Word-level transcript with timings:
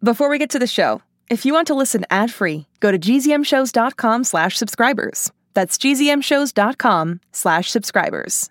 Before 0.00 0.28
we 0.28 0.38
get 0.38 0.50
to 0.50 0.60
the 0.60 0.66
show, 0.68 1.02
if 1.28 1.44
you 1.44 1.52
want 1.52 1.66
to 1.66 1.74
listen 1.74 2.04
ad-free, 2.08 2.66
go 2.78 2.92
to 2.92 2.98
gzmshows.com 3.00 4.22
slash 4.22 4.56
subscribers. 4.56 5.32
That's 5.54 5.76
gzmshows.com 5.76 7.20
slash 7.32 7.68
subscribers. 7.68 8.48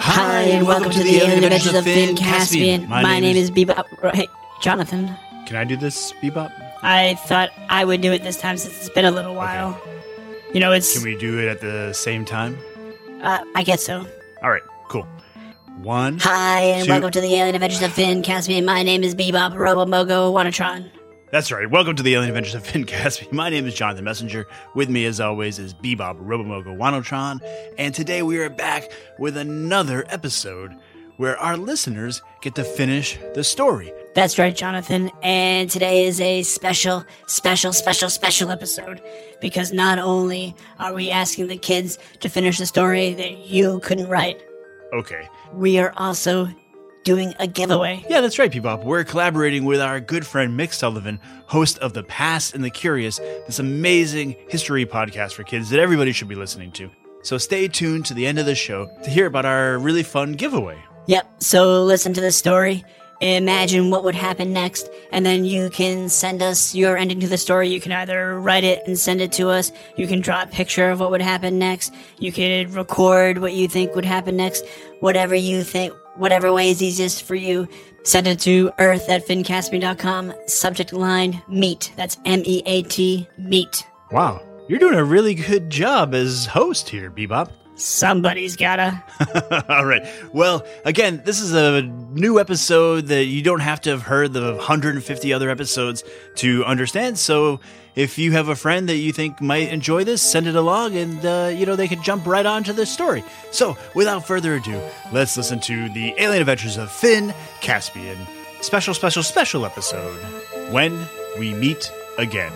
Hi, 0.00 0.40
and 0.44 0.66
welcome 0.66 0.90
to 0.92 1.02
the 1.02 1.16
Alien 1.16 1.44
Adventures 1.44 1.74
of 1.74 1.84
Finn 1.84 2.16
Caspian. 2.16 2.88
My, 2.88 3.20
name 3.20 3.36
is 3.36 3.50
Bebop. 3.50 4.14
Hey, 4.14 4.28
Jonathan. 4.62 5.14
Can 5.44 5.56
I 5.56 5.64
do 5.64 5.76
this, 5.76 6.14
Bebop? 6.22 6.50
I 6.82 7.16
thought 7.26 7.50
I 7.68 7.84
would 7.84 8.00
do 8.00 8.10
it 8.10 8.22
this 8.22 8.38
time 8.38 8.56
since 8.56 8.74
it's 8.74 8.88
been 8.88 9.04
a 9.04 9.10
little 9.10 9.34
while. 9.34 9.78
You 10.54 10.60
know, 10.60 10.72
it's. 10.72 10.94
Can 10.94 11.04
we 11.04 11.14
do 11.14 11.38
it 11.40 11.48
at 11.48 11.60
the 11.60 11.92
same 11.92 12.24
time? 12.24 12.56
Uh, 13.24 13.42
I 13.54 13.62
guess 13.62 13.82
so. 13.82 14.06
All 14.42 14.50
right, 14.50 14.62
cool. 14.88 15.08
One. 15.82 16.18
Hi, 16.20 16.60
and 16.60 16.84
two- 16.84 16.90
welcome 16.92 17.10
to 17.10 17.20
the 17.20 17.34
Alien 17.34 17.54
Adventures 17.54 17.82
of 17.82 17.92
Finn 17.92 18.22
Caspian. 18.22 18.64
My 18.64 18.82
name 18.82 19.02
is 19.02 19.14
Bebop 19.14 19.54
Robomogo 19.54 20.32
Wanatron. 20.32 20.90
That's 21.32 21.50
right. 21.50 21.68
Welcome 21.68 21.96
to 21.96 22.02
the 22.02 22.14
Alien 22.14 22.28
Adventures 22.30 22.54
of 22.54 22.64
Finn 22.64 22.84
Caspian. 22.84 23.34
My 23.34 23.48
name 23.50 23.66
is 23.66 23.74
Jonathan 23.74 24.04
Messenger. 24.04 24.46
With 24.76 24.88
me, 24.88 25.04
as 25.04 25.18
always, 25.18 25.58
is 25.58 25.74
Bebop 25.74 26.24
Robomogo 26.24 26.76
Wanatron. 26.76 27.40
And 27.76 27.92
today 27.92 28.22
we 28.22 28.38
are 28.38 28.48
back 28.50 28.92
with 29.18 29.36
another 29.36 30.04
episode 30.10 30.76
where 31.16 31.36
our 31.38 31.56
listeners 31.56 32.22
get 32.40 32.54
to 32.54 32.62
finish 32.62 33.18
the 33.34 33.42
story. 33.42 33.92
That's 34.14 34.38
right, 34.38 34.54
Jonathan. 34.54 35.10
And 35.22 35.68
today 35.68 36.04
is 36.06 36.20
a 36.20 36.42
special, 36.44 37.04
special, 37.26 37.72
special, 37.72 38.08
special 38.08 38.50
episode 38.50 39.02
because 39.40 39.72
not 39.72 39.98
only 39.98 40.54
are 40.78 40.94
we 40.94 41.10
asking 41.10 41.48
the 41.48 41.58
kids 41.58 41.98
to 42.20 42.28
finish 42.28 42.58
the 42.58 42.66
story 42.66 43.14
that 43.14 43.38
you 43.46 43.80
couldn't 43.80 44.08
write, 44.08 44.40
Okay. 44.92 45.28
we 45.52 45.78
are 45.78 45.92
also 45.96 46.48
doing 47.02 47.34
a 47.40 47.48
giveaway. 47.48 48.02
Oh, 48.04 48.06
yeah, 48.08 48.20
that's 48.20 48.38
right, 48.38 48.50
Bebop. 48.52 48.84
We're 48.84 49.02
collaborating 49.04 49.64
with 49.64 49.80
our 49.80 49.98
good 50.00 50.24
friend 50.24 50.58
Mick 50.58 50.72
Sullivan, 50.72 51.18
host 51.46 51.78
of 51.80 51.92
The 51.92 52.04
Past 52.04 52.54
and 52.54 52.62
the 52.64 52.70
Curious, 52.70 53.18
this 53.46 53.58
amazing 53.58 54.36
history 54.48 54.86
podcast 54.86 55.32
for 55.34 55.42
kids 55.42 55.70
that 55.70 55.80
everybody 55.80 56.12
should 56.12 56.28
be 56.28 56.34
listening 56.36 56.70
to. 56.72 56.88
So 57.24 57.36
stay 57.36 57.66
tuned 57.66 58.06
to 58.06 58.14
the 58.14 58.26
end 58.26 58.38
of 58.38 58.46
the 58.46 58.54
show 58.54 58.86
to 59.02 59.10
hear 59.10 59.26
about 59.26 59.44
our 59.44 59.76
really 59.78 60.02
fun 60.04 60.32
giveaway. 60.34 60.78
Yep. 61.08 61.42
So 61.42 61.82
listen 61.84 62.14
to 62.14 62.20
the 62.20 62.32
story. 62.32 62.84
Imagine 63.20 63.90
what 63.90 64.04
would 64.04 64.14
happen 64.14 64.52
next, 64.52 64.88
and 65.12 65.24
then 65.24 65.44
you 65.44 65.70
can 65.70 66.08
send 66.08 66.42
us 66.42 66.74
your 66.74 66.96
ending 66.96 67.20
to 67.20 67.28
the 67.28 67.38
story. 67.38 67.68
You 67.68 67.80
can 67.80 67.92
either 67.92 68.38
write 68.40 68.64
it 68.64 68.82
and 68.86 68.98
send 68.98 69.20
it 69.20 69.32
to 69.32 69.48
us. 69.48 69.72
You 69.96 70.06
can 70.06 70.20
draw 70.20 70.42
a 70.42 70.46
picture 70.46 70.90
of 70.90 71.00
what 71.00 71.10
would 71.10 71.22
happen 71.22 71.58
next. 71.58 71.94
You 72.18 72.32
could 72.32 72.74
record 72.74 73.38
what 73.38 73.54
you 73.54 73.68
think 73.68 73.94
would 73.94 74.04
happen 74.04 74.36
next. 74.36 74.66
Whatever 75.00 75.34
you 75.34 75.62
think, 75.62 75.94
whatever 76.16 76.52
way 76.52 76.70
is 76.70 76.82
easiest 76.82 77.22
for 77.22 77.34
you. 77.34 77.68
Send 78.02 78.26
it 78.26 78.40
to 78.40 78.70
earth 78.78 79.08
at 79.08 79.26
finncaspian.com. 79.26 80.34
Subject 80.46 80.92
line 80.92 81.42
meat. 81.48 81.92
That's 81.96 82.18
M 82.26 82.42
E 82.44 82.62
A 82.66 82.82
T 82.82 83.26
meat. 83.38 83.86
Wow, 84.10 84.42
you're 84.68 84.78
doing 84.78 84.98
a 84.98 85.04
really 85.04 85.34
good 85.34 85.70
job 85.70 86.14
as 86.14 86.46
host 86.46 86.88
here, 86.88 87.10
Bebop. 87.10 87.50
Somebody's 87.76 88.56
gotta. 88.56 89.02
All 89.68 89.84
right. 89.84 90.06
Well, 90.32 90.64
again, 90.84 91.22
this 91.24 91.40
is 91.40 91.54
a 91.54 91.82
new 91.82 92.38
episode 92.38 93.06
that 93.06 93.24
you 93.24 93.42
don't 93.42 93.60
have 93.60 93.80
to 93.82 93.90
have 93.90 94.02
heard 94.02 94.32
the 94.32 94.54
150 94.54 95.32
other 95.32 95.50
episodes 95.50 96.04
to 96.36 96.64
understand. 96.64 97.18
So, 97.18 97.60
if 97.96 98.18
you 98.18 98.32
have 98.32 98.48
a 98.48 98.56
friend 98.56 98.88
that 98.88 98.96
you 98.96 99.12
think 99.12 99.40
might 99.40 99.68
enjoy 99.68 100.02
this, 100.02 100.20
send 100.20 100.48
it 100.48 100.56
along, 100.56 100.96
and 100.96 101.24
uh, 101.24 101.52
you 101.54 101.64
know 101.66 101.76
they 101.76 101.88
can 101.88 102.02
jump 102.02 102.26
right 102.26 102.46
onto 102.46 102.72
the 102.72 102.86
story. 102.86 103.22
So, 103.50 103.76
without 103.94 104.26
further 104.26 104.54
ado, 104.54 104.80
let's 105.12 105.36
listen 105.36 105.60
to 105.60 105.88
the 105.90 106.14
Alien 106.18 106.40
Adventures 106.40 106.76
of 106.76 106.90
Finn 106.90 107.32
Caspian 107.60 108.18
special, 108.64 108.94
special, 108.94 109.22
special 109.22 109.66
episode 109.66 110.18
when 110.72 110.98
we 111.38 111.52
Meat 111.52 111.92
again. 112.18 112.52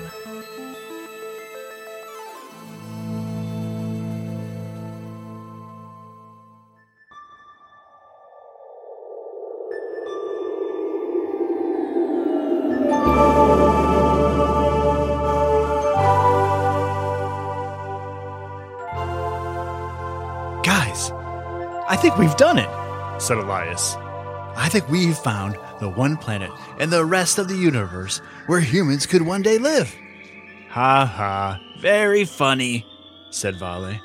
I 21.91 21.97
think 21.97 22.19
we've 22.19 22.37
done 22.37 22.59
it, 22.59 22.69
said 23.19 23.39
Elias. 23.39 23.95
I 23.97 24.69
think 24.71 24.91
we've 24.91 25.17
found 25.17 25.57
the 25.81 25.89
one 25.89 26.19
planet 26.19 26.51
in 26.79 26.91
the 26.91 27.03
rest 27.03 27.39
of 27.39 27.49
the 27.49 27.57
universe 27.57 28.19
where 28.47 28.61
humans 28.61 29.07
could 29.07 29.23
one 29.23 29.41
day 29.41 29.57
live. 29.57 29.95
Ha 30.69 31.07
ha, 31.07 31.59
very 31.81 32.27
funny, 32.27 32.85
said 33.31 33.59
Vale. 33.59 33.99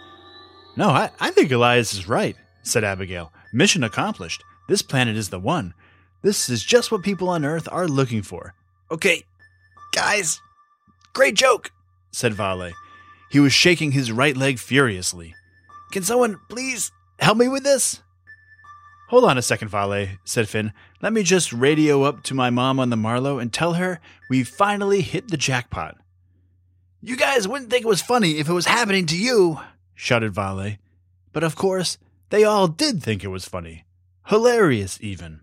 No, 0.77 0.87
I, 0.89 1.09
I 1.19 1.31
think 1.31 1.51
Elias 1.51 1.93
is 1.93 2.07
right, 2.07 2.37
said 2.61 2.85
Abigail. 2.85 3.33
Mission 3.51 3.83
accomplished. 3.83 4.45
This 4.69 4.81
planet 4.81 5.17
is 5.17 5.29
the 5.29 5.39
one. 5.39 5.73
This 6.21 6.49
is 6.49 6.63
just 6.63 6.89
what 6.89 7.03
people 7.03 7.27
on 7.27 7.43
Earth 7.43 7.67
are 7.69 7.89
looking 7.89 8.21
for. 8.21 8.53
Okay, 8.91 9.25
guys, 9.91 10.39
great 11.11 11.35
joke, 11.35 11.73
said 12.11 12.33
Vale. 12.33 12.71
He 13.29 13.41
was 13.41 13.51
shaking 13.51 13.91
his 13.91 14.09
right 14.09 14.37
leg 14.37 14.57
furiously. 14.57 15.35
Can 15.91 16.03
someone 16.03 16.39
please 16.47 16.89
help 17.19 17.37
me 17.37 17.47
with 17.47 17.63
this? 17.63 18.01
Hold 19.09 19.25
on 19.25 19.37
a 19.37 19.41
second, 19.41 19.67
Vale, 19.67 20.07
said 20.23 20.49
Finn. 20.49 20.73
Let 21.01 21.13
me 21.13 21.23
just 21.23 21.53
radio 21.53 22.03
up 22.03 22.23
to 22.23 22.33
my 22.33 22.49
mom 22.49 22.79
on 22.79 22.89
the 22.89 22.95
Marlow 22.97 23.37
and 23.37 23.53
tell 23.53 23.73
her 23.73 23.99
we 24.29 24.43
finally 24.43 25.01
hit 25.01 25.27
the 25.27 25.37
jackpot. 25.37 25.97
You 27.01 27.15
guys 27.17 27.47
wouldn't 27.47 27.69
think 27.69 27.85
it 27.85 27.89
was 27.89 28.01
funny 28.01 28.39
if 28.39 28.49
it 28.49 28.53
was 28.53 28.65
happening 28.65 29.05
to 29.07 29.17
you, 29.17 29.59
shouted 29.93 30.33
Vale. 30.33 30.77
But 31.31 31.43
of 31.43 31.55
course, 31.55 31.97
they 32.29 32.43
all 32.43 32.67
did 32.67 33.03
think 33.03 33.23
it 33.23 33.27
was 33.27 33.45
funny. 33.45 33.85
Hilarious, 34.27 34.97
even. 35.01 35.41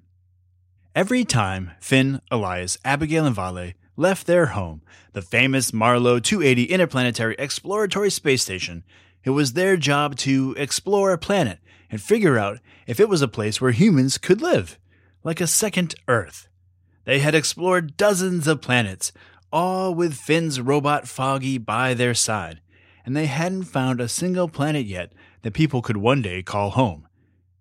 Every 0.95 1.25
time 1.25 1.73
Finn, 1.79 2.21
Elias, 2.31 2.79
Abigail, 2.85 3.27
and 3.27 3.37
Vale 3.37 3.75
left 3.97 4.27
their 4.27 4.47
home, 4.47 4.83
the 5.13 5.23
famous 5.23 5.73
Marlow 5.73 6.19
280 6.19 6.65
Interplanetary 6.65 7.37
Exploratory 7.39 8.11
Space 8.11 8.43
Station, 8.43 8.83
it 9.25 9.31
was 9.31 9.53
their 9.53 9.77
job 9.77 10.17
to 10.17 10.55
explore 10.57 11.13
a 11.13 11.19
planet 11.19 11.59
and 11.91 12.01
figure 12.01 12.39
out 12.39 12.59
if 12.87 13.01
it 13.01 13.09
was 13.09 13.23
a 13.23 13.29
place 13.29 13.61
where 13.61 13.73
humans 13.73 14.19
could 14.19 14.41
live, 14.41 14.79
like 15.23 15.41
a 15.41 15.47
second 15.47 15.95
Earth. 16.09 16.49
They 17.05 17.19
had 17.19 17.35
explored 17.35 17.97
dozens 17.97 18.47
of 18.47 18.61
planets, 18.61 19.13
all 19.53 19.95
with 19.95 20.15
Finn's 20.15 20.61
robot 20.61 21.09
Foggy 21.09 21.59
by 21.59 21.95
their 21.95 22.15
side, 22.15 22.61
and 23.05 23.17
they 23.17 23.27
hadn't 23.27 23.65
found 23.65 24.01
a 24.01 24.09
single 24.09 24.49
planet 24.49 24.87
yet 24.87 25.13
that 25.43 25.55
people 25.55 25.83
could 25.83 25.97
one 25.97 26.23
day 26.23 26.43
call 26.43 26.71
home. 26.71 27.07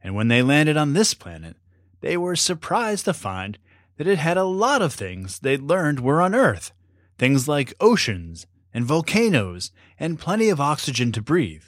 And 0.03 0.15
when 0.15 0.27
they 0.27 0.41
landed 0.41 0.77
on 0.77 0.93
this 0.93 1.13
planet, 1.13 1.57
they 2.01 2.15
were 2.15 2.35
surprised 2.35 3.05
to 3.05 3.13
find 3.13 3.57
that 3.97 4.07
it 4.07 4.17
had 4.17 4.37
a 4.37 4.43
lot 4.43 4.81
of 4.81 4.93
things 4.93 5.39
they'd 5.39 5.61
learned 5.61 5.99
were 5.99 6.21
on 6.21 6.33
Earth. 6.33 6.71
Things 7.17 7.47
like 7.47 7.73
oceans 7.81 8.47
and 8.73 8.85
volcanoes 8.85 9.71
and 9.99 10.19
plenty 10.19 10.49
of 10.49 10.61
oxygen 10.61 11.11
to 11.11 11.21
breathe. 11.21 11.63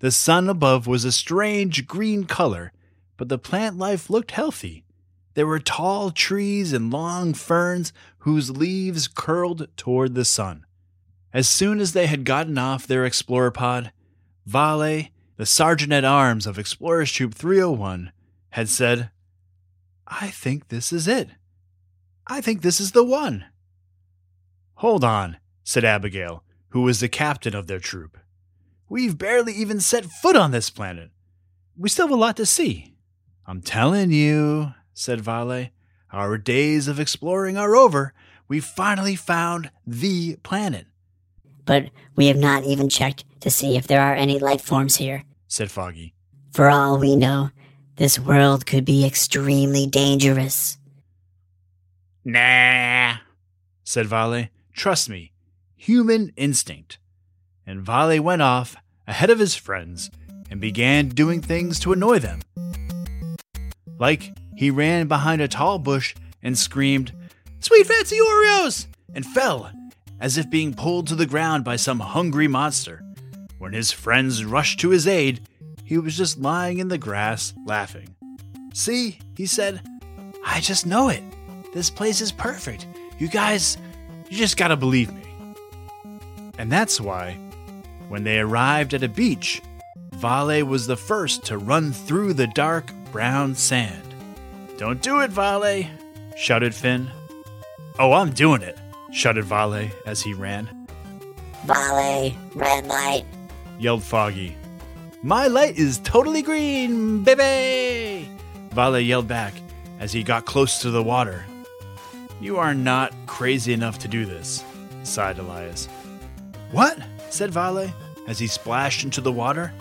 The 0.00 0.10
sun 0.10 0.48
above 0.48 0.86
was 0.86 1.04
a 1.04 1.12
strange 1.12 1.86
green 1.86 2.24
color, 2.24 2.72
but 3.16 3.28
the 3.28 3.38
plant 3.38 3.78
life 3.78 4.10
looked 4.10 4.32
healthy. 4.32 4.84
There 5.34 5.46
were 5.46 5.58
tall 5.58 6.10
trees 6.10 6.72
and 6.72 6.90
long 6.90 7.34
ferns 7.34 7.92
whose 8.18 8.50
leaves 8.50 9.08
curled 9.08 9.68
toward 9.76 10.14
the 10.14 10.24
sun. 10.24 10.64
As 11.32 11.48
soon 11.48 11.80
as 11.80 11.92
they 11.92 12.06
had 12.06 12.24
gotten 12.24 12.56
off 12.56 12.86
their 12.86 13.04
explorer 13.04 13.50
pod, 13.50 13.92
Vale, 14.46 15.08
the 15.36 15.46
sergeant 15.46 15.92
at 15.92 16.04
arms 16.04 16.46
of 16.46 16.58
Explorers 16.58 17.12
Troop 17.12 17.34
301, 17.34 18.12
had 18.50 18.68
said, 18.68 19.10
I 20.06 20.28
think 20.28 20.68
this 20.68 20.92
is 20.92 21.08
it. 21.08 21.28
I 22.26 22.40
think 22.40 22.62
this 22.62 22.80
is 22.80 22.92
the 22.92 23.04
one. 23.04 23.44
Hold 24.76 25.04
on, 25.04 25.36
said 25.66 25.84
Abigail, 25.84 26.44
who 26.68 26.82
was 26.82 27.00
the 27.00 27.08
captain 27.08 27.52
of 27.56 27.66
their 27.66 27.80
troop. 27.80 28.16
We've 28.88 29.18
barely 29.18 29.52
even 29.52 29.80
set 29.80 30.04
foot 30.04 30.36
on 30.36 30.52
this 30.52 30.70
planet. 30.70 31.10
We 31.76 31.88
still 31.88 32.06
have 32.06 32.16
a 32.16 32.20
lot 32.20 32.36
to 32.36 32.46
see. 32.46 32.94
I'm 33.46 33.60
telling 33.62 34.12
you, 34.12 34.74
said 34.94 35.20
Vale, 35.20 35.70
our 36.12 36.38
days 36.38 36.86
of 36.86 37.00
exploring 37.00 37.56
are 37.58 37.74
over. 37.74 38.14
We 38.46 38.60
finally 38.60 39.16
found 39.16 39.72
the 39.84 40.36
planet, 40.44 40.86
But 41.64 41.90
we 42.14 42.28
have 42.28 42.36
not 42.36 42.62
even 42.62 42.88
checked 42.88 43.24
to 43.40 43.50
see 43.50 43.76
if 43.76 43.88
there 43.88 44.00
are 44.00 44.14
any 44.14 44.38
life 44.38 44.62
forms 44.62 44.96
here. 44.96 45.24
said 45.48 45.68
Foggy. 45.72 46.14
For 46.52 46.70
all 46.70 46.96
we 46.96 47.16
know, 47.16 47.50
this 47.96 48.20
world 48.20 48.66
could 48.66 48.84
be 48.84 49.04
extremely 49.04 49.88
dangerous. 49.88 50.78
Nah, 52.24 53.16
said 53.82 54.06
Vale. 54.06 54.46
Trust 54.72 55.08
me, 55.08 55.32
human 55.86 56.32
instinct. 56.36 56.98
And 57.64 57.80
Vale 57.80 58.20
went 58.20 58.42
off 58.42 58.74
ahead 59.06 59.30
of 59.30 59.38
his 59.38 59.54
friends 59.54 60.10
and 60.50 60.60
began 60.60 61.08
doing 61.08 61.40
things 61.40 61.78
to 61.78 61.92
annoy 61.92 62.18
them. 62.18 62.40
Like 63.96 64.36
he 64.56 64.68
ran 64.68 65.06
behind 65.06 65.40
a 65.40 65.46
tall 65.46 65.78
bush 65.78 66.16
and 66.42 66.58
screamed, 66.58 67.12
Sweet 67.60 67.86
fancy 67.86 68.18
Oreos! 68.18 68.88
and 69.14 69.24
fell 69.24 69.70
as 70.18 70.36
if 70.36 70.50
being 70.50 70.74
pulled 70.74 71.06
to 71.06 71.14
the 71.14 71.24
ground 71.24 71.62
by 71.62 71.76
some 71.76 72.00
hungry 72.00 72.48
monster. 72.48 73.00
When 73.58 73.72
his 73.72 73.92
friends 73.92 74.44
rushed 74.44 74.80
to 74.80 74.90
his 74.90 75.06
aid, 75.06 75.40
he 75.84 75.98
was 75.98 76.16
just 76.16 76.36
lying 76.36 76.78
in 76.78 76.88
the 76.88 76.98
grass 76.98 77.54
laughing. 77.64 78.08
See, 78.74 79.20
he 79.36 79.46
said, 79.46 79.80
I 80.44 80.60
just 80.60 80.84
know 80.84 81.10
it. 81.10 81.22
This 81.72 81.90
place 81.90 82.20
is 82.20 82.32
perfect. 82.32 82.88
You 83.20 83.28
guys, 83.28 83.78
you 84.28 84.36
just 84.36 84.56
gotta 84.56 84.76
believe 84.76 85.12
me. 85.14 85.25
And 86.58 86.70
that's 86.70 87.00
why, 87.00 87.38
when 88.08 88.24
they 88.24 88.38
arrived 88.40 88.94
at 88.94 89.02
a 89.02 89.08
beach, 89.08 89.60
Vale 90.14 90.64
was 90.64 90.86
the 90.86 90.96
first 90.96 91.44
to 91.46 91.58
run 91.58 91.92
through 91.92 92.32
the 92.32 92.46
dark 92.48 92.90
brown 93.12 93.54
sand. 93.54 94.02
Don't 94.78 95.02
do 95.02 95.20
it, 95.20 95.30
Vale, 95.30 95.86
shouted 96.36 96.74
Finn. 96.74 97.10
Oh, 97.98 98.12
I'm 98.12 98.30
doing 98.30 98.62
it, 98.62 98.78
shouted 99.12 99.44
Vale 99.44 99.88
as 100.06 100.22
he 100.22 100.32
ran, 100.34 100.68
Vale, 101.64 102.32
red 102.54 102.86
light. 102.86 103.24
yelled 103.78 104.02
Foggy. 104.02 104.56
My 105.22 105.46
light 105.48 105.76
is 105.76 105.98
totally 105.98 106.42
green, 106.42 107.22
baby! 107.24 108.28
Vale 108.70 109.00
yelled 109.00 109.26
back 109.28 109.54
as 109.98 110.12
he 110.12 110.22
got 110.22 110.44
close 110.44 110.78
to 110.82 110.90
the 110.90 111.02
water. 111.02 111.44
You 112.40 112.58
are 112.58 112.74
not 112.74 113.12
crazy 113.26 113.72
enough 113.72 113.98
to 114.00 114.08
do 114.08 114.24
this, 114.26 114.62
sighed 115.02 115.38
Elias. 115.38 115.88
What? 116.72 116.98
said 117.30 117.50
Vale 117.50 117.92
as 118.26 118.38
he 118.38 118.46
splashed 118.46 119.04
into 119.04 119.20
the 119.20 119.32
water. 119.32 119.72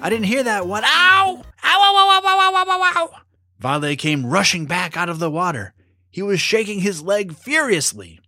I 0.00 0.10
didn't 0.10 0.26
hear 0.26 0.42
that 0.42 0.66
one. 0.66 0.82
Ow! 0.84 0.88
Ow, 0.88 1.44
ow, 1.64 1.96
ow, 1.96 2.20
ow, 2.24 2.38
ow, 2.40 2.54
ow, 2.56 2.70
ow, 2.70 2.92
ow! 2.96 3.20
Vale 3.58 3.96
came 3.96 4.26
rushing 4.26 4.66
back 4.66 4.96
out 4.96 5.08
of 5.08 5.18
the 5.18 5.30
water. 5.30 5.72
He 6.10 6.22
was 6.22 6.40
shaking 6.40 6.80
his 6.80 7.02
leg 7.02 7.34
furiously. 7.34 8.20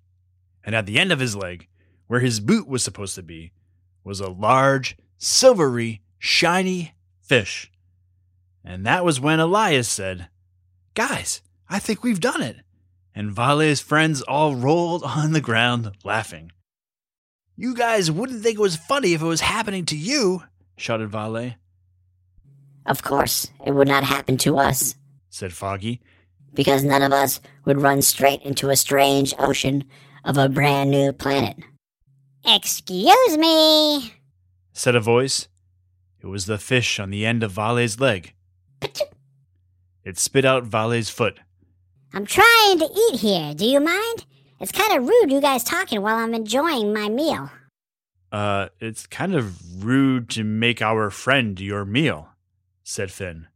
And 0.65 0.75
at 0.75 0.87
the 0.87 0.99
end 0.99 1.13
of 1.13 1.21
his 1.21 1.37
leg, 1.37 1.69
where 2.07 2.21
his 2.21 2.41
boot 2.41 2.67
was 2.67 2.83
supposed 2.83 3.15
to 3.17 3.23
be, 3.23 3.53
was 4.05 4.21
a 4.21 4.31
large, 4.31 4.97
silvery, 5.19 6.01
shiny 6.19 6.95
fish. 7.21 7.71
And 8.65 8.87
that 8.87 9.05
was 9.05 9.21
when 9.21 9.41
Elias 9.41 9.89
said, 9.89 10.29
Guys, 10.95 11.43
I 11.69 11.79
think 11.79 12.03
we've 12.03 12.21
done 12.21 12.43
it. 12.43 12.57
And 13.15 13.33
Vale's 13.33 13.81
friends 13.81 14.23
all 14.23 14.55
rolled 14.55 15.03
on 15.05 15.33
the 15.33 15.41
ground 15.41 15.93
laughing. 16.05 16.53
You 17.57 17.75
guys 17.75 18.11
wouldn't 18.11 18.43
think 18.43 18.59
it 18.59 18.63
was 18.63 18.77
funny 18.77 19.15
if 19.15 19.23
it 19.23 19.27
was 19.27 19.41
happening 19.41 19.87
to 19.87 19.97
you, 19.97 20.43
shouted 20.77 21.09
Vale, 21.11 21.55
Of 22.85 23.03
course, 23.03 23.49
it 23.65 23.73
would 23.73 23.89
not 23.89 24.05
happen 24.05 24.37
to 24.39 24.59
us, 24.59 24.95
said 25.31 25.53
Foggy. 25.53 26.01
because 26.55 26.85
none 26.85 27.03
of 27.03 27.13
us 27.13 27.41
would 27.65 27.81
run 27.81 28.03
straight 28.03 28.43
into 28.43 28.69
a 28.71 28.77
strange 28.77 29.35
ocean 29.39 29.85
of 30.25 30.37
a 30.37 30.49
brand 30.49 30.91
new 30.91 31.13
planet. 31.13 31.57
Excuse 32.45 33.37
me. 33.39 34.13
said 34.73 34.95
a 34.95 35.01
voice. 35.01 35.49
It 36.21 36.27
was 36.27 36.47
the 36.47 36.59
fish 36.59 36.99
on 36.99 37.11
the 37.11 37.25
end 37.25 37.43
of 37.43 37.53
Vale's 37.53 37.99
leg. 38.01 38.35
It 40.05 40.19
spit 40.19 40.45
out 40.45 40.65
Vale's 40.65 41.09
foot. 41.09 41.39
I'm 42.13 42.27
trying 42.27 42.79
to 42.79 42.89
eat 43.11 43.21
here. 43.21 43.55
Do 43.55 43.65
you 43.67 43.81
mind? 43.81 44.25
It's 44.61 44.73
kind 44.73 44.97
of 44.99 45.07
rude 45.07 45.31
you 45.31 45.41
guys 45.41 45.65
talking 45.65 46.01
while 46.03 46.17
I'm 46.17 46.35
enjoying 46.35 46.93
my 46.95 47.09
meal. 47.09 47.51
Uh, 48.33 48.69
it's 48.81 49.07
kind 49.07 49.35
of 49.35 49.85
rude 49.85 50.29
to 50.31 50.45
make 50.45 50.81
our 50.83 51.11
friend 51.11 51.61
your 51.61 51.85
meal, 51.85 52.29
said 52.83 53.11
Finn. 53.11 53.47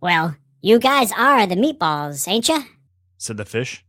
Well, 0.00 0.36
you 0.62 0.78
guys 0.78 1.12
are 1.12 1.46
the 1.46 1.56
meatballs, 1.56 2.26
ain't 2.26 2.48
ya? 2.48 2.60
said 3.18 3.36
the 3.36 3.44
fish. 3.44 3.84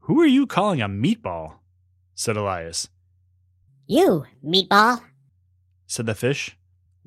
Who 0.00 0.20
are 0.20 0.26
you 0.26 0.46
calling 0.46 0.80
a 0.80 0.88
meatball? 0.88 1.54
said 2.14 2.36
Elias. 2.36 2.88
You, 3.86 4.24
meatball. 4.44 5.02
said 5.86 6.06
the 6.06 6.14
fish. 6.14 6.56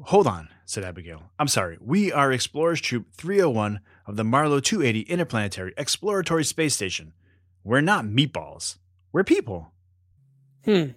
Hold 0.01 0.27
on, 0.27 0.49
said 0.65 0.83
Abigail. 0.83 1.23
I'm 1.39 1.47
sorry. 1.47 1.77
We 1.79 2.11
are 2.11 2.31
Explorers 2.31 2.81
Troop 2.81 3.07
301 3.13 3.79
of 4.05 4.17
the 4.17 4.25
Marlow 4.25 4.59
280 4.59 5.01
Interplanetary 5.09 5.73
Exploratory 5.77 6.43
Space 6.43 6.75
Station. 6.75 7.13
We're 7.65 7.81
not 7.81 8.05
meatballs. 8.05 8.77
We're 9.11 9.23
people, 9.25 9.71
Hmm. 10.63 10.91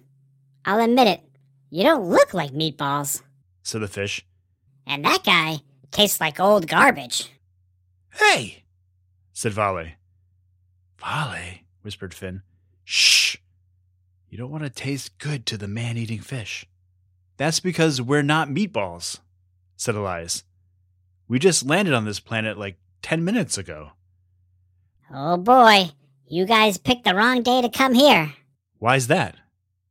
I'll 0.65 0.79
admit 0.83 1.07
it. 1.07 1.21
You 1.69 1.83
don't 1.83 2.07
look 2.09 2.33
like 2.33 2.51
meatballs. 2.51 3.21
said 3.63 3.81
the 3.81 3.87
fish. 3.87 4.25
And 4.87 5.03
that 5.05 5.23
guy 5.23 5.59
tastes 5.91 6.19
like 6.21 6.39
old 6.39 6.67
garbage. 6.67 7.29
Hey, 8.13 8.63
said 9.33 9.53
Vale. 9.53 9.89
Vale, 10.99 11.59
whispered 11.81 12.13
Finn. 12.13 12.41
Shh. 12.83 13.37
You 14.29 14.37
don't 14.37 14.51
want 14.51 14.63
to 14.63 14.69
taste 14.69 15.17
good 15.17 15.45
to 15.47 15.57
the 15.57 15.67
man 15.67 15.97
eating 15.97 16.19
fish. 16.19 16.65
That's 17.37 17.59
because 17.59 18.01
we're 18.01 18.21
not 18.23 18.49
meatballs, 18.49 19.19
said 19.75 19.95
Elias. 19.95 20.43
We 21.27 21.39
just 21.39 21.65
landed 21.65 21.93
on 21.93 22.05
this 22.05 22.19
planet 22.19 22.57
like 22.57 22.77
10 23.01 23.23
minutes 23.23 23.57
ago. 23.57 23.91
Oh 25.13 25.37
boy, 25.37 25.91
you 26.29 26.45
guys 26.45 26.77
picked 26.77 27.03
the 27.05 27.15
wrong 27.15 27.41
day 27.43 27.61
to 27.61 27.69
come 27.69 27.93
here. 27.93 28.33
Why's 28.77 29.07
that? 29.07 29.35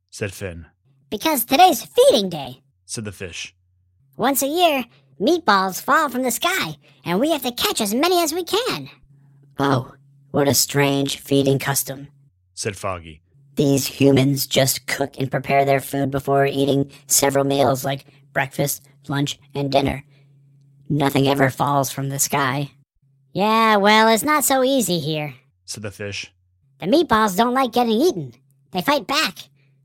said 0.09 0.33
Finn, 0.33 0.65
Because 1.09 1.45
today's 1.45 1.83
feeding 1.85 2.29
day. 2.29 2.61
said 2.85 3.05
the 3.05 3.11
fish. 3.11 3.53
Once 4.17 4.41
a 4.41 4.47
year, 4.47 4.83
meatballs 5.19 5.81
fall 5.81 6.09
from 6.09 6.23
the 6.23 6.31
sky, 6.31 6.75
and 7.05 7.19
we 7.19 7.31
have 7.31 7.43
to 7.43 7.51
catch 7.51 7.79
as 7.81 7.93
many 7.93 8.21
as 8.23 8.33
we 8.33 8.43
can. 8.43 8.89
Oh, 9.59 9.93
what 10.31 10.47
a 10.47 10.53
strange 10.53 11.19
feeding 11.19 11.59
custom. 11.59 12.07
said 12.53 12.75
Foggy. 12.75 13.21
These 13.55 13.85
humans 13.87 14.47
just 14.47 14.87
cook 14.87 15.15
and 15.19 15.29
prepare 15.29 15.65
their 15.65 15.81
food 15.81 16.09
before 16.11 16.45
eating 16.45 16.91
several 17.07 17.43
meals 17.43 17.83
like 17.83 18.05
breakfast, 18.33 18.87
lunch, 19.07 19.37
and 19.53 19.71
dinner. 19.71 20.03
Nothing 20.89 21.27
ever 21.27 21.49
falls 21.49 21.91
from 21.91 22.09
the 22.09 22.19
sky. 22.19 22.71
Yeah, 23.33 23.75
well, 23.77 24.07
it's 24.07 24.23
not 24.23 24.43
so 24.45 24.63
easy 24.63 24.99
here. 24.99 25.35
Said 25.69 25.83
the 25.83 25.91
fish. 25.91 26.33
The 26.79 26.87
meatballs 26.87 27.37
don't 27.37 27.53
like 27.53 27.71
getting 27.71 27.93
eaten. 27.93 28.33
They 28.71 28.81
fight 28.81 29.05
back. 29.05 29.37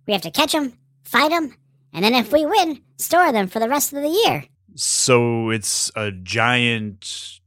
We 0.06 0.14
have 0.14 0.22
to 0.22 0.30
catch 0.30 0.52
them, 0.52 0.72
fight 1.02 1.30
them, 1.30 1.54
and 1.92 2.02
then 2.02 2.14
if 2.14 2.32
we 2.32 2.46
win, 2.46 2.80
store 2.96 3.32
them 3.32 3.48
for 3.48 3.58
the 3.58 3.68
rest 3.68 3.92
of 3.92 4.00
the 4.02 4.08
year. 4.08 4.44
So 4.76 5.50
it's 5.50 5.90
a 5.94 6.10
giant 6.10 7.40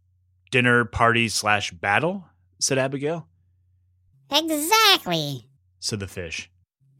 dinner 0.51 0.85
party 0.85 1.29
slash 1.29 1.71
battle? 1.71 2.25
said 2.59 2.77
Abigail. 2.77 3.27
Exactly. 4.31 5.47
said 5.79 5.99
the 5.99 6.07
fish. 6.07 6.49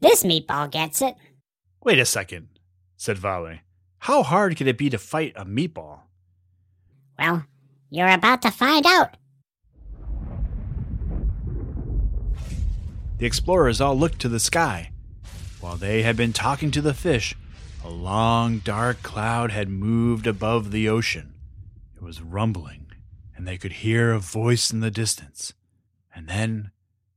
This 0.00 0.24
meatball 0.24 0.70
gets 0.70 1.02
it. 1.02 1.14
Wait 1.84 1.98
a 1.98 2.04
second, 2.04 2.48
said 2.96 3.18
Vale. 3.18 3.58
How 4.00 4.22
hard 4.22 4.56
could 4.56 4.66
it 4.68 4.78
be 4.78 4.90
to 4.90 4.98
fight 4.98 5.32
a 5.36 5.44
meatball? 5.44 6.00
Well, 7.18 7.44
you're 7.90 8.08
about 8.08 8.42
to 8.42 8.50
find 8.50 8.86
out. 8.86 9.16
The 13.18 13.26
explorers 13.26 13.80
all 13.80 13.98
looked 13.98 14.20
to 14.20 14.28
the 14.28 14.40
sky. 14.40 14.92
While 15.60 15.76
they 15.76 16.02
had 16.02 16.16
been 16.16 16.32
talking 16.32 16.70
to 16.70 16.80
the 16.80 16.94
fish, 16.94 17.34
a 17.84 17.90
long 17.90 18.58
dark 18.58 19.02
cloud 19.02 19.50
had 19.50 19.68
moved 19.68 20.26
above 20.26 20.70
the 20.70 20.88
ocean. 20.88 21.34
It 21.96 22.02
was 22.02 22.22
rumbling, 22.22 22.86
and 23.36 23.46
they 23.46 23.58
could 23.58 23.72
hear 23.72 24.12
a 24.12 24.20
voice 24.20 24.72
in 24.72 24.80
the 24.80 24.90
distance. 24.90 25.52
And 26.14 26.28
then 26.28 26.70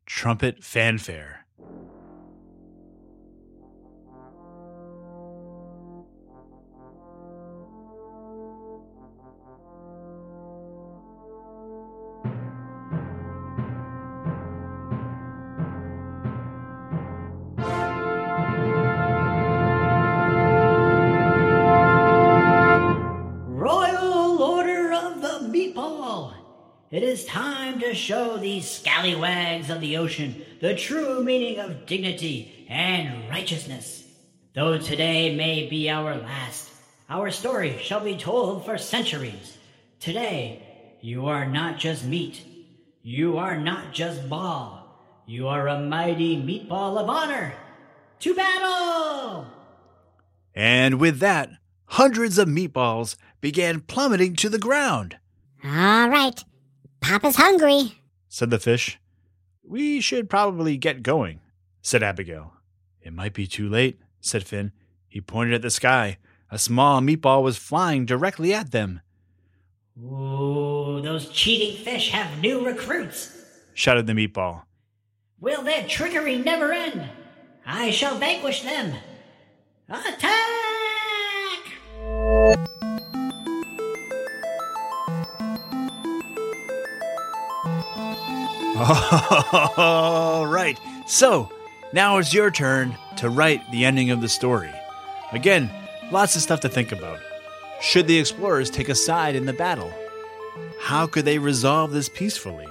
trumpet 0.08 0.64
fanfare. 0.64 1.41
It 26.92 27.04
is 27.04 27.24
time 27.24 27.80
to 27.80 27.96
show 27.96 28.36
these 28.36 28.70
scallywags 28.70 29.70
of 29.70 29.80
the 29.80 29.96
ocean 29.96 30.44
the 30.60 30.76
true 30.76 31.24
meaning 31.24 31.58
of 31.58 31.86
dignity 31.86 32.66
and 32.68 33.30
righteousness. 33.30 34.04
Though 34.54 34.78
today 34.78 35.34
may 35.34 35.70
be 35.70 35.90
our 35.90 36.18
last, 36.18 36.70
our 37.10 37.32
story 37.32 37.78
shall 37.82 38.04
be 38.04 38.18
told 38.18 38.66
for 38.66 38.78
centuries. 38.78 39.58
Today, 40.02 40.64
you 41.00 41.28
are 41.28 41.46
not 41.46 41.80
just 41.80 42.04
meat. 42.04 42.44
You 43.02 43.38
are 43.38 43.58
not 43.58 43.94
just 43.94 44.28
ball. 44.28 45.00
You 45.26 45.48
are 45.48 45.70
a 45.70 45.80
mighty 45.80 46.36
meatball 46.36 47.02
of 47.02 47.10
honor. 47.10 47.54
To 48.20 48.36
battle! 48.36 49.48
And 50.54 51.00
with 51.00 51.20
that, 51.20 51.52
hundreds 51.86 52.38
of 52.38 52.50
meatballs 52.50 53.16
began 53.40 53.80
plummeting 53.80 54.36
to 54.36 54.50
the 54.50 54.60
ground. 54.60 55.16
All 55.64 56.10
right. 56.10 56.44
Papa's 57.02 57.36
hungry. 57.36 57.96
said 58.30 58.50
the 58.50 58.60
fish. 58.60 59.00
We 59.64 60.02
should 60.02 60.30
probably 60.30 60.78
get 60.78 61.04
going, 61.04 61.40
said 61.82 62.04
Abigail. 62.04 62.54
It 63.02 63.14
might 63.14 63.34
be 63.34 63.48
too 63.48 63.68
late, 63.68 64.00
said 64.20 64.44
Finn. 64.46 64.72
He 65.08 65.20
pointed 65.22 65.54
at 65.56 65.62
the 65.62 65.70
sky. 65.70 66.18
A 66.50 66.58
small 66.58 67.02
meatball 67.02 67.44
was 67.44 67.58
flying 67.58 68.06
directly 68.06 68.54
at 68.54 68.72
them. 68.72 69.02
Ooh, 69.98 71.02
those 71.02 71.30
cheating 71.30 71.84
fish 71.84 72.12
have 72.12 72.40
new 72.40 72.66
recruits. 72.66 73.38
Shouted 73.74 74.08
the 74.08 74.14
meatball. 74.14 74.64
Will 75.40 75.64
their 75.64 75.88
trickery 75.88 76.38
never 76.38 76.72
end? 76.72 77.10
I 77.66 77.92
shall 77.92 78.18
vanquish 78.18 78.62
them. 78.62 78.94
Attack! 79.90 80.71
All 89.78 90.48
right. 90.48 90.80
So, 91.08 91.52
now 91.94 92.18
it's 92.18 92.34
your 92.34 92.50
turn 92.52 92.98
to 93.18 93.30
write 93.30 93.70
the 93.72 93.86
ending 93.86 94.12
of 94.12 94.22
the 94.22 94.30
story. 94.30 94.72
Again, 95.32 95.70
lots 96.12 96.36
of 96.36 96.42
stuff 96.42 96.62
to 96.62 96.70
think 96.70 96.92
about. 96.92 97.20
Should 97.82 98.08
the 98.08 98.20
explorers 98.20 98.70
take 98.70 98.90
a 98.90 98.96
side 98.96 99.36
in 99.36 99.46
the 99.46 99.54
battle? 99.54 99.92
How 100.80 101.08
could 101.08 101.26
they 101.26 101.38
resolve 101.38 101.92
this 101.92 102.10
peacefully? 102.10 102.68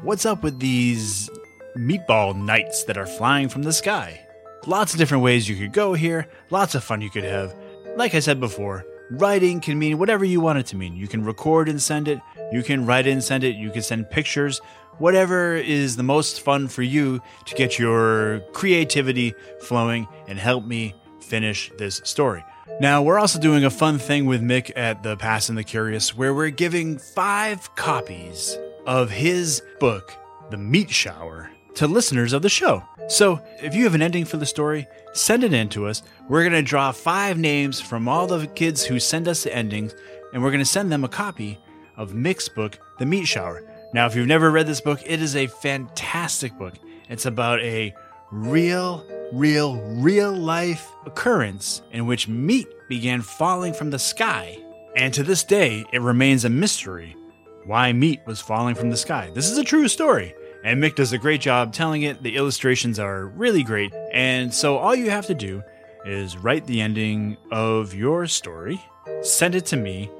What's 0.00 0.26
up 0.26 0.42
with 0.42 0.60
these 0.60 1.30
meatball 1.76 2.36
knights 2.36 2.84
that 2.84 2.98
are 2.98 3.06
flying 3.06 3.48
from 3.48 3.62
the 3.62 3.72
sky? 3.72 4.20
Lots 4.66 4.92
of 4.92 4.98
different 4.98 5.24
ways 5.24 5.48
you 5.48 5.56
could 5.56 5.72
go 5.72 5.94
here, 5.94 6.28
lots 6.50 6.74
of 6.74 6.84
fun 6.84 7.00
you 7.00 7.10
could 7.10 7.24
have. 7.24 7.54
Like 7.96 8.14
I 8.14 8.20
said 8.20 8.40
before, 8.40 8.84
writing 9.10 9.60
can 9.60 9.78
mean 9.78 9.98
whatever 9.98 10.24
you 10.24 10.40
want 10.40 10.58
it 10.58 10.66
to 10.66 10.76
mean. 10.76 10.96
You 10.96 11.06
can 11.08 11.24
record 11.24 11.68
and 11.68 11.80
send 11.80 12.08
it, 12.08 12.20
you 12.52 12.62
can 12.62 12.86
write 12.86 13.06
and 13.06 13.22
send 13.22 13.44
it, 13.44 13.56
you 13.56 13.70
can 13.70 13.82
send 13.82 14.10
pictures, 14.10 14.60
whatever 14.98 15.56
is 15.56 15.96
the 15.96 16.02
most 16.02 16.40
fun 16.40 16.68
for 16.68 16.82
you 16.82 17.20
to 17.46 17.54
get 17.54 17.78
your 17.78 18.40
creativity 18.52 19.34
flowing 19.60 20.06
and 20.28 20.38
help 20.38 20.64
me 20.64 20.94
finish 21.20 21.70
this 21.78 22.00
story. 22.04 22.44
Now, 22.80 23.02
we're 23.02 23.18
also 23.18 23.38
doing 23.38 23.64
a 23.64 23.70
fun 23.70 23.98
thing 23.98 24.26
with 24.26 24.42
Mick 24.42 24.72
at 24.74 25.02
the 25.02 25.16
Past 25.16 25.48
and 25.48 25.58
the 25.58 25.64
Curious 25.64 26.16
where 26.16 26.34
we're 26.34 26.50
giving 26.50 26.98
five 26.98 27.74
copies 27.76 28.56
of 28.86 29.10
his 29.10 29.62
book, 29.80 30.12
The 30.50 30.56
Meat 30.56 30.90
Shower, 30.90 31.50
to 31.74 31.86
listeners 31.86 32.32
of 32.32 32.42
the 32.42 32.48
show. 32.48 32.82
So, 33.08 33.40
if 33.62 33.74
you 33.74 33.84
have 33.84 33.94
an 33.94 34.02
ending 34.02 34.24
for 34.24 34.38
the 34.38 34.46
story, 34.46 34.86
send 35.12 35.44
it 35.44 35.52
in 35.52 35.68
to 35.70 35.86
us. 35.86 36.02
We're 36.28 36.42
going 36.42 36.52
to 36.52 36.62
draw 36.62 36.90
five 36.92 37.38
names 37.38 37.80
from 37.80 38.08
all 38.08 38.26
the 38.26 38.46
kids 38.46 38.84
who 38.84 38.98
send 38.98 39.28
us 39.28 39.44
the 39.44 39.54
endings, 39.54 39.94
and 40.32 40.42
we're 40.42 40.50
going 40.50 40.60
to 40.60 40.64
send 40.64 40.90
them 40.90 41.04
a 41.04 41.08
copy 41.08 41.58
of 41.96 42.12
Mick's 42.12 42.48
book, 42.48 42.78
The 42.98 43.06
Meat 43.06 43.26
Shower. 43.26 43.62
Now, 43.94 44.06
if 44.06 44.16
you've 44.16 44.26
never 44.26 44.50
read 44.50 44.66
this 44.66 44.80
book, 44.80 45.00
it 45.06 45.22
is 45.22 45.36
a 45.36 45.46
fantastic 45.46 46.58
book. 46.58 46.74
It's 47.08 47.26
about 47.26 47.60
a 47.60 47.94
real, 48.32 49.06
real, 49.32 49.80
real 49.80 50.32
life 50.32 50.90
occurrence 51.06 51.80
in 51.92 52.04
which 52.04 52.26
meat 52.26 52.66
began 52.88 53.22
falling 53.22 53.72
from 53.72 53.90
the 53.90 54.00
sky. 54.00 54.58
And 54.96 55.14
to 55.14 55.22
this 55.22 55.44
day, 55.44 55.84
it 55.92 56.00
remains 56.00 56.44
a 56.44 56.50
mystery 56.50 57.14
why 57.66 57.92
meat 57.92 58.20
was 58.26 58.40
falling 58.40 58.74
from 58.74 58.90
the 58.90 58.96
sky. 58.96 59.30
This 59.32 59.48
is 59.48 59.58
a 59.58 59.64
true 59.64 59.86
story. 59.86 60.34
And 60.64 60.82
Mick 60.82 60.96
does 60.96 61.12
a 61.12 61.18
great 61.18 61.40
job 61.40 61.72
telling 61.72 62.02
it. 62.02 62.20
The 62.20 62.34
illustrations 62.34 62.98
are 62.98 63.26
really 63.26 63.62
great. 63.62 63.94
And 64.12 64.52
so 64.52 64.76
all 64.76 64.96
you 64.96 65.10
have 65.10 65.26
to 65.26 65.34
do 65.34 65.62
is 66.04 66.36
write 66.36 66.66
the 66.66 66.80
ending 66.80 67.36
of 67.52 67.94
your 67.94 68.26
story, 68.26 68.84
send 69.22 69.54
it 69.54 69.66
to 69.66 69.76
me, 69.76 70.10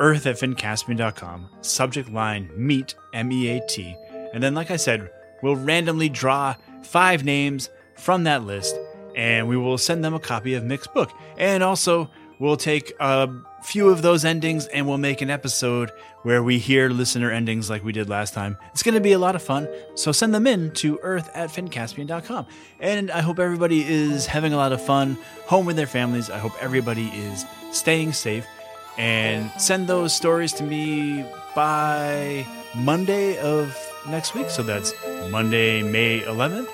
earth 0.00 0.26
at 0.26 0.36
finncaspian.com, 0.36 1.48
subject 1.60 2.10
line 2.10 2.50
meat, 2.56 2.94
M 3.12 3.32
E 3.32 3.48
A 3.48 3.66
T. 3.66 3.96
And 4.32 4.42
then, 4.42 4.54
like 4.54 4.70
I 4.70 4.76
said, 4.76 5.10
we'll 5.42 5.56
randomly 5.56 6.08
draw 6.08 6.54
five 6.82 7.24
names 7.24 7.70
from 7.96 8.24
that 8.24 8.44
list 8.44 8.78
and 9.16 9.48
we 9.48 9.56
will 9.56 9.78
send 9.78 10.04
them 10.04 10.14
a 10.14 10.20
copy 10.20 10.54
of 10.54 10.64
Mick's 10.64 10.86
book. 10.86 11.10
And 11.36 11.62
also, 11.62 12.08
we'll 12.38 12.56
take 12.56 12.92
a 13.00 13.28
few 13.64 13.88
of 13.88 14.02
those 14.02 14.24
endings 14.24 14.66
and 14.66 14.86
we'll 14.86 14.98
make 14.98 15.20
an 15.20 15.30
episode 15.30 15.90
where 16.22 16.42
we 16.42 16.58
hear 16.58 16.88
listener 16.88 17.30
endings 17.30 17.68
like 17.68 17.82
we 17.82 17.92
did 17.92 18.08
last 18.08 18.32
time. 18.32 18.56
It's 18.72 18.82
going 18.82 18.94
to 18.94 19.00
be 19.00 19.12
a 19.12 19.18
lot 19.18 19.34
of 19.34 19.42
fun. 19.42 19.68
So 19.94 20.12
send 20.12 20.34
them 20.34 20.46
in 20.46 20.72
to 20.74 21.00
earth 21.02 21.30
at 21.34 21.50
finncaspian.com. 21.50 22.46
And 22.80 23.10
I 23.10 23.20
hope 23.20 23.38
everybody 23.38 23.84
is 23.84 24.26
having 24.26 24.52
a 24.52 24.56
lot 24.56 24.72
of 24.72 24.80
fun 24.80 25.18
home 25.46 25.66
with 25.66 25.76
their 25.76 25.86
families. 25.86 26.30
I 26.30 26.38
hope 26.38 26.52
everybody 26.60 27.08
is 27.08 27.44
staying 27.72 28.12
safe. 28.12 28.46
And 28.98 29.50
send 29.58 29.86
those 29.86 30.12
stories 30.12 30.52
to 30.54 30.64
me 30.64 31.24
by 31.54 32.46
Monday 32.74 33.38
of 33.38 33.76
next 34.08 34.34
week. 34.34 34.50
So 34.50 34.62
that's 34.62 34.92
Monday, 35.30 35.82
May 35.82 36.20
11th. 36.20 36.68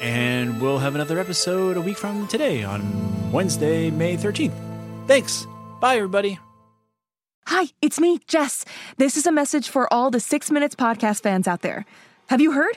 And 0.00 0.60
we'll 0.60 0.78
have 0.78 0.94
another 0.94 1.18
episode 1.18 1.76
a 1.76 1.80
week 1.80 1.96
from 1.96 2.26
today 2.28 2.64
on 2.64 3.30
Wednesday, 3.32 3.90
May 3.90 4.16
13th. 4.16 4.52
Thanks. 5.06 5.46
Bye, 5.80 5.96
everybody. 5.96 6.38
Hi, 7.46 7.68
it's 7.80 7.98
me, 7.98 8.20
Jess. 8.26 8.64
This 8.98 9.16
is 9.16 9.26
a 9.26 9.32
message 9.32 9.70
for 9.70 9.90
all 9.92 10.10
the 10.10 10.20
Six 10.20 10.50
Minutes 10.50 10.74
podcast 10.74 11.22
fans 11.22 11.48
out 11.48 11.62
there. 11.62 11.86
Have 12.26 12.40
you 12.42 12.52
heard? 12.52 12.76